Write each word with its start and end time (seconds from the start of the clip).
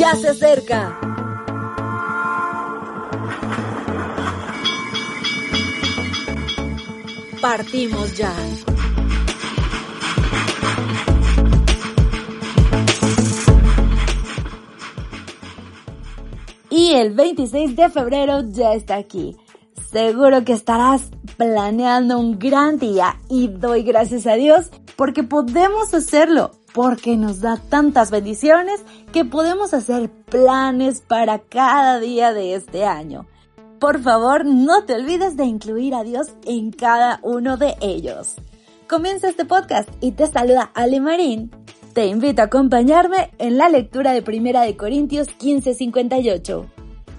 Ya 0.00 0.14
se 0.14 0.30
acerca. 0.30 0.98
Partimos 7.42 8.16
ya. 8.16 8.32
Y 16.70 16.92
el 16.94 17.12
26 17.12 17.76
de 17.76 17.90
febrero 17.90 18.40
ya 18.48 18.72
está 18.72 18.96
aquí. 18.96 19.36
Seguro 19.92 20.46
que 20.46 20.54
estarás 20.54 21.10
planeando 21.36 22.18
un 22.18 22.38
gran 22.38 22.78
día 22.78 23.16
y 23.28 23.48
doy 23.48 23.82
gracias 23.82 24.26
a 24.26 24.36
Dios 24.36 24.70
porque 24.96 25.24
podemos 25.24 25.92
hacerlo, 25.92 26.52
porque 26.74 27.16
nos 27.16 27.40
da 27.40 27.56
tantas 27.56 28.10
bendiciones 28.10 28.82
que 29.12 29.24
podemos 29.24 29.74
hacer 29.74 30.10
planes 30.10 31.00
para 31.00 31.38
cada 31.38 31.98
día 32.00 32.32
de 32.32 32.54
este 32.54 32.84
año. 32.84 33.26
Por 33.78 34.02
favor, 34.02 34.44
no 34.44 34.84
te 34.84 34.94
olvides 34.94 35.36
de 35.36 35.44
incluir 35.46 35.94
a 35.94 36.04
Dios 36.04 36.28
en 36.44 36.70
cada 36.70 37.18
uno 37.22 37.56
de 37.56 37.76
ellos. 37.80 38.34
Comienza 38.88 39.28
este 39.28 39.44
podcast 39.44 39.88
y 40.00 40.12
te 40.12 40.26
saluda 40.26 40.70
Ale 40.74 41.00
Marín. 41.00 41.50
Te 41.94 42.06
invito 42.06 42.42
a 42.42 42.46
acompañarme 42.46 43.30
en 43.38 43.56
la 43.56 43.68
lectura 43.68 44.12
de 44.12 44.22
Primera 44.22 44.62
de 44.62 44.76
Corintios 44.76 45.28
15:58. 45.28 46.66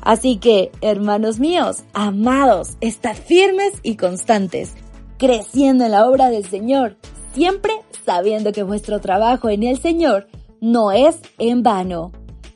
Así 0.00 0.36
que, 0.38 0.70
hermanos 0.80 1.40
míos, 1.40 1.82
amados, 1.92 2.76
estad 2.80 3.16
firmes 3.16 3.72
y 3.82 3.96
constantes, 3.96 4.74
creciendo 5.18 5.84
en 5.84 5.90
la 5.90 6.08
obra 6.08 6.30
del 6.30 6.46
Señor, 6.46 6.96
siempre 7.36 7.82
sabiendo 8.06 8.50
que 8.50 8.62
vuestro 8.62 8.98
trabajo 9.02 9.50
en 9.50 9.62
el 9.62 9.78
Señor 9.78 10.26
no 10.62 10.90
es 10.90 11.20
en 11.36 11.62
vano. 11.62 12.12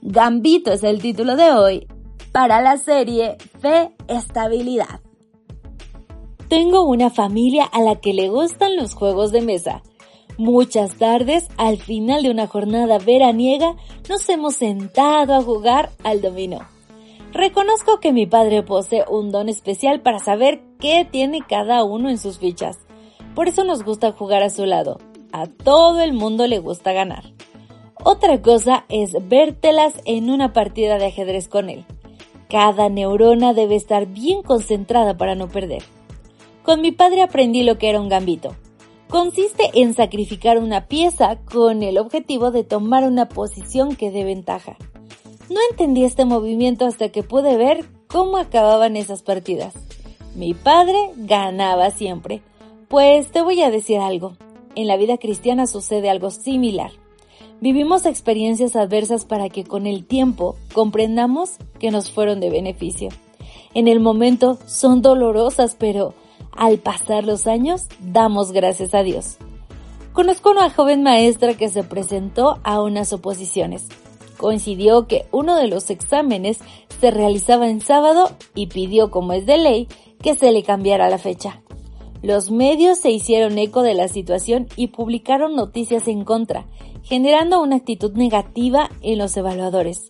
Gambito 0.00 0.72
es 0.72 0.82
el 0.82 1.02
título 1.02 1.36
de 1.36 1.52
hoy 1.52 1.86
para 2.32 2.62
la 2.62 2.78
serie 2.78 3.36
Fe 3.60 3.92
Estabilidad. 4.08 5.00
Tengo 6.48 6.84
una 6.84 7.10
familia 7.10 7.64
a 7.64 7.82
la 7.82 7.96
que 7.96 8.14
le 8.14 8.30
gustan 8.30 8.76
los 8.76 8.94
juegos 8.94 9.30
de 9.30 9.42
mesa. 9.42 9.82
Muchas 10.38 10.96
tardes, 10.96 11.48
al 11.58 11.76
final 11.76 12.22
de 12.22 12.30
una 12.30 12.46
jornada 12.46 12.96
veraniega, 12.96 13.76
nos 14.08 14.26
hemos 14.30 14.54
sentado 14.54 15.34
a 15.34 15.42
jugar 15.42 15.90
al 16.02 16.22
dominó. 16.22 16.60
Reconozco 17.32 18.00
que 18.00 18.14
mi 18.14 18.26
padre 18.26 18.62
posee 18.62 19.04
un 19.06 19.30
don 19.32 19.50
especial 19.50 20.00
para 20.00 20.18
saber 20.18 20.62
qué 20.80 21.06
tiene 21.10 21.40
cada 21.46 21.84
uno 21.84 22.08
en 22.08 22.16
sus 22.16 22.38
fichas. 22.38 22.78
Por 23.34 23.48
eso 23.48 23.64
nos 23.64 23.82
gusta 23.82 24.12
jugar 24.12 24.42
a 24.42 24.50
su 24.50 24.66
lado. 24.66 24.98
A 25.32 25.46
todo 25.46 26.00
el 26.00 26.12
mundo 26.12 26.46
le 26.46 26.58
gusta 26.58 26.92
ganar. 26.92 27.24
Otra 28.04 28.42
cosa 28.42 28.84
es 28.88 29.12
vértelas 29.28 29.94
en 30.04 30.28
una 30.28 30.52
partida 30.52 30.98
de 30.98 31.06
ajedrez 31.06 31.48
con 31.48 31.70
él. 31.70 31.86
Cada 32.48 32.88
neurona 32.88 33.54
debe 33.54 33.76
estar 33.76 34.06
bien 34.06 34.42
concentrada 34.42 35.16
para 35.16 35.34
no 35.34 35.48
perder. 35.48 35.82
Con 36.62 36.80
mi 36.80 36.92
padre 36.92 37.22
aprendí 37.22 37.62
lo 37.62 37.78
que 37.78 37.88
era 37.88 38.00
un 38.00 38.08
gambito. 38.08 38.54
Consiste 39.08 39.70
en 39.74 39.94
sacrificar 39.94 40.58
una 40.58 40.86
pieza 40.86 41.38
con 41.44 41.82
el 41.82 41.98
objetivo 41.98 42.50
de 42.50 42.64
tomar 42.64 43.04
una 43.04 43.28
posición 43.28 43.96
que 43.96 44.10
dé 44.10 44.24
ventaja. 44.24 44.76
No 45.48 45.60
entendí 45.70 46.04
este 46.04 46.24
movimiento 46.24 46.86
hasta 46.86 47.10
que 47.10 47.22
pude 47.22 47.56
ver 47.56 47.84
cómo 48.06 48.36
acababan 48.36 48.96
esas 48.96 49.22
partidas. 49.22 49.74
Mi 50.34 50.54
padre 50.54 50.98
ganaba 51.16 51.90
siempre. 51.90 52.42
Pues 52.92 53.30
te 53.32 53.40
voy 53.40 53.62
a 53.62 53.70
decir 53.70 54.00
algo. 54.00 54.36
En 54.74 54.86
la 54.86 54.98
vida 54.98 55.16
cristiana 55.16 55.66
sucede 55.66 56.10
algo 56.10 56.28
similar. 56.28 56.90
Vivimos 57.58 58.04
experiencias 58.04 58.76
adversas 58.76 59.24
para 59.24 59.48
que 59.48 59.64
con 59.64 59.86
el 59.86 60.04
tiempo 60.04 60.56
comprendamos 60.74 61.52
que 61.78 61.90
nos 61.90 62.10
fueron 62.10 62.38
de 62.40 62.50
beneficio. 62.50 63.08
En 63.72 63.88
el 63.88 63.98
momento 63.98 64.58
son 64.66 65.00
dolorosas, 65.00 65.74
pero 65.74 66.12
al 66.54 66.80
pasar 66.80 67.24
los 67.24 67.46
años 67.46 67.86
damos 67.98 68.52
gracias 68.52 68.92
a 68.92 69.02
Dios. 69.02 69.38
Conozco 70.12 70.50
a 70.50 70.52
una 70.52 70.68
joven 70.68 71.02
maestra 71.02 71.54
que 71.54 71.70
se 71.70 71.84
presentó 71.84 72.58
a 72.62 72.82
unas 72.82 73.14
oposiciones 73.14 73.88
coincidió 74.42 75.06
que 75.06 75.24
uno 75.30 75.56
de 75.56 75.68
los 75.68 75.88
exámenes 75.88 76.58
se 77.00 77.12
realizaba 77.12 77.70
en 77.70 77.80
sábado 77.80 78.32
y 78.56 78.66
pidió, 78.66 79.10
como 79.10 79.32
es 79.32 79.46
de 79.46 79.56
ley, 79.56 79.88
que 80.20 80.34
se 80.34 80.50
le 80.50 80.64
cambiara 80.64 81.08
la 81.08 81.18
fecha. 81.18 81.61
Los 82.22 82.52
medios 82.52 82.98
se 82.98 83.10
hicieron 83.10 83.58
eco 83.58 83.82
de 83.82 83.94
la 83.94 84.06
situación 84.06 84.68
y 84.76 84.88
publicaron 84.88 85.56
noticias 85.56 86.06
en 86.06 86.24
contra, 86.24 86.66
generando 87.02 87.60
una 87.60 87.76
actitud 87.76 88.12
negativa 88.12 88.90
en 89.00 89.18
los 89.18 89.36
evaluadores. 89.36 90.08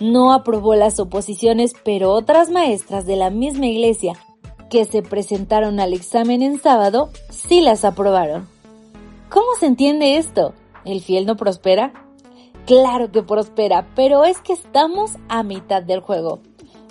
No 0.00 0.32
aprobó 0.32 0.74
las 0.74 0.98
oposiciones, 0.98 1.72
pero 1.84 2.12
otras 2.12 2.50
maestras 2.50 3.06
de 3.06 3.16
la 3.16 3.30
misma 3.30 3.66
iglesia 3.66 4.14
que 4.68 4.84
se 4.84 5.02
presentaron 5.02 5.78
al 5.78 5.92
examen 5.92 6.42
en 6.42 6.58
sábado 6.58 7.10
sí 7.30 7.60
las 7.60 7.84
aprobaron. 7.84 8.48
¿Cómo 9.30 9.46
se 9.58 9.66
entiende 9.66 10.16
esto? 10.16 10.52
¿El 10.84 11.00
fiel 11.00 11.26
no 11.26 11.36
prospera? 11.36 11.92
Claro 12.66 13.12
que 13.12 13.22
prospera, 13.22 13.86
pero 13.94 14.24
es 14.24 14.40
que 14.40 14.52
estamos 14.52 15.12
a 15.28 15.44
mitad 15.44 15.82
del 15.82 16.00
juego. 16.00 16.40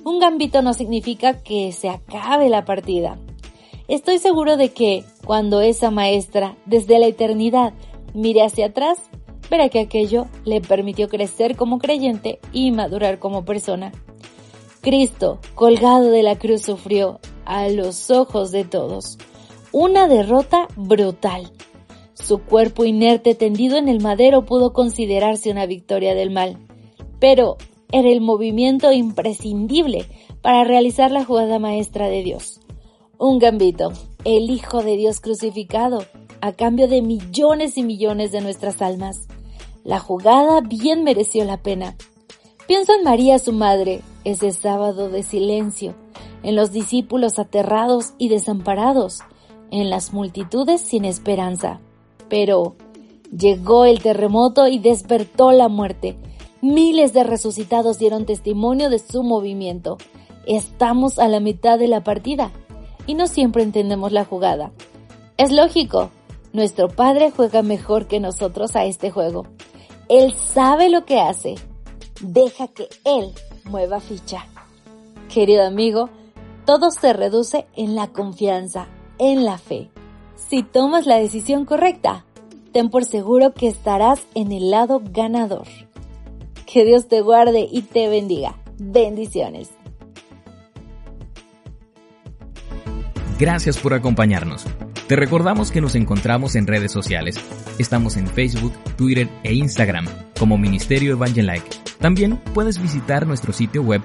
Un 0.05 0.19
gambito 0.19 0.61
no 0.61 0.73
significa 0.73 1.43
que 1.43 1.73
se 1.73 1.89
acabe 1.89 2.47
la 2.47 2.63
partida. 2.63 3.19
Estoy 3.87 4.19
seguro 4.19 4.57
de 4.57 4.69
que 4.69 5.03
cuando 5.25 5.61
esa 5.61 5.91
maestra, 5.91 6.57
desde 6.65 6.99
la 6.99 7.07
eternidad, 7.07 7.73
mire 8.13 8.43
hacia 8.43 8.67
atrás, 8.67 8.99
verá 9.49 9.69
que 9.69 9.79
aquello 9.79 10.25
le 10.43 10.61
permitió 10.61 11.07
crecer 11.07 11.55
como 11.55 11.79
creyente 11.79 12.39
y 12.51 12.71
madurar 12.71 13.19
como 13.19 13.45
persona. 13.45 13.91
Cristo, 14.81 15.39
colgado 15.53 16.11
de 16.11 16.23
la 16.23 16.37
cruz, 16.37 16.61
sufrió, 16.61 17.19
a 17.45 17.69
los 17.69 18.09
ojos 18.09 18.51
de 18.51 18.63
todos, 18.63 19.17
una 19.71 20.07
derrota 20.07 20.67
brutal 20.75 21.51
su 22.25 22.39
cuerpo 22.39 22.85
inerte 22.85 23.35
tendido 23.35 23.77
en 23.77 23.87
el 23.87 24.01
madero 24.01 24.45
pudo 24.45 24.73
considerarse 24.73 25.51
una 25.51 25.67
victoria 25.67 26.15
del 26.15 26.31
mal, 26.31 26.57
pero 27.19 27.57
era 27.91 28.09
el 28.09 28.19
movimiento 28.19 28.91
imprescindible 28.91 30.05
para 30.41 30.63
realizar 30.63 31.11
la 31.11 31.23
jugada 31.23 31.59
maestra 31.59 32.09
de 32.09 32.23
Dios. 32.23 32.61
Un 33.17 33.39
gambito, 33.39 33.93
el 34.25 34.49
Hijo 34.49 34.83
de 34.83 34.97
Dios 34.97 35.21
crucificado, 35.21 36.03
a 36.41 36.51
cambio 36.51 36.89
de 36.89 37.01
millones 37.01 37.77
y 37.77 37.83
millones 37.83 38.33
de 38.33 38.41
nuestras 38.41 38.81
almas. 38.81 39.27
La 39.85 39.99
jugada 39.99 40.59
bien 40.59 41.05
mereció 41.05 41.45
la 41.45 41.55
pena. 41.55 41.95
Pienso 42.67 42.93
en 42.93 43.05
María, 43.05 43.39
su 43.39 43.53
madre, 43.53 44.01
ese 44.25 44.51
sábado 44.51 45.09
de 45.09 45.23
silencio, 45.23 45.95
en 46.43 46.57
los 46.57 46.73
discípulos 46.73 47.39
aterrados 47.39 48.13
y 48.17 48.27
desamparados, 48.27 49.19
en 49.71 49.89
las 49.89 50.11
multitudes 50.11 50.81
sin 50.81 51.05
esperanza. 51.05 51.79
Pero 52.27 52.75
llegó 53.31 53.85
el 53.85 54.01
terremoto 54.01 54.67
y 54.67 54.77
despertó 54.77 55.53
la 55.53 55.69
muerte. 55.69 56.17
Miles 56.61 57.13
de 57.13 57.23
resucitados 57.23 57.97
dieron 57.97 58.25
testimonio 58.25 58.89
de 58.89 58.99
su 58.99 59.23
movimiento. 59.23 59.99
Estamos 60.47 61.17
a 61.17 61.29
la 61.29 61.39
mitad 61.39 61.79
de 61.79 61.87
la 61.87 62.03
partida 62.03 62.51
y 63.07 63.15
no 63.15 63.27
siempre 63.27 63.63
entendemos 63.63 64.11
la 64.11 64.25
jugada. 64.25 64.71
Es 65.37 65.51
lógico, 65.51 66.09
nuestro 66.53 66.87
Padre 66.87 67.31
juega 67.31 67.61
mejor 67.61 68.07
que 68.07 68.19
nosotros 68.19 68.75
a 68.75 68.85
este 68.85 69.11
juego. 69.11 69.45
Él 70.07 70.33
sabe 70.33 70.89
lo 70.89 71.05
que 71.05 71.19
hace. 71.19 71.55
Deja 72.21 72.67
que 72.69 72.87
Él 73.03 73.33
mueva 73.65 73.99
ficha. 73.99 74.47
Querido 75.33 75.65
amigo, 75.65 76.09
todo 76.65 76.91
se 76.91 77.13
reduce 77.13 77.67
en 77.75 77.95
la 77.95 78.07
confianza, 78.07 78.87
en 79.17 79.43
la 79.43 79.57
fe. 79.57 79.89
Si 80.35 80.63
tomas 80.63 81.05
la 81.05 81.17
decisión 81.17 81.65
correcta, 81.65 82.25
ten 82.71 82.89
por 82.89 83.03
seguro 83.03 83.53
que 83.53 83.67
estarás 83.67 84.25
en 84.33 84.51
el 84.51 84.71
lado 84.71 85.01
ganador. 85.03 85.67
Que 86.65 86.85
Dios 86.85 87.07
te 87.07 87.21
guarde 87.21 87.67
y 87.69 87.81
te 87.81 88.07
bendiga. 88.07 88.57
Bendiciones. 88.77 89.71
Gracias 93.37 93.77
por 93.77 93.93
acompañarnos. 93.93 94.65
Te 95.07 95.15
recordamos 95.15 95.71
que 95.71 95.79
nos 95.81 95.95
encontramos 95.95 96.55
en 96.55 96.67
redes 96.67 96.91
sociales. 96.91 97.37
Estamos 97.77 98.17
en 98.17 98.27
Facebook, 98.27 98.73
Twitter 98.95 99.29
e 99.43 99.53
Instagram 99.53 100.07
como 100.39 100.57
Ministerio 100.57 101.11
Evangelike 101.13 101.69
También 101.99 102.37
puedes 102.53 102.81
visitar 102.81 103.27
nuestro 103.27 103.53
sitio 103.53 103.83
web 103.83 104.01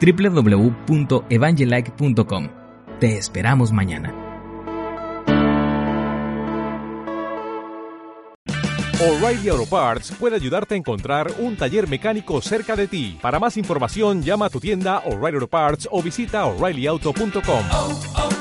www.evangelike.com. 0.00 2.48
Te 3.00 3.16
esperamos 3.16 3.72
mañana. 3.72 4.14
O'Reilly 8.98 9.50
Auto 9.50 9.66
Parts 9.66 10.12
puede 10.18 10.36
ayudarte 10.36 10.74
a 10.74 10.78
encontrar 10.78 11.30
un 11.38 11.54
taller 11.56 11.86
mecánico 11.86 12.40
cerca 12.40 12.74
de 12.74 12.88
ti. 12.88 13.18
Para 13.20 13.38
más 13.38 13.58
información, 13.58 14.22
llama 14.22 14.46
a 14.46 14.50
tu 14.50 14.58
tienda 14.58 15.02
O'Reilly 15.04 15.36
Auto 15.36 15.48
Parts 15.48 15.86
o 15.90 16.02
visita 16.02 16.46
oreillyauto.com. 16.46 17.64
oh, 17.72 18.00
oh, 18.16 18.35